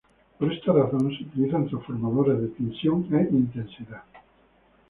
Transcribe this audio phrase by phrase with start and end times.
[0.39, 4.01] Por esta razón, se utilizan transformadores de tensión e intensidad.